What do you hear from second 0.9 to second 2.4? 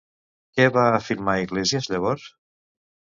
afirmar Iglesias llavors?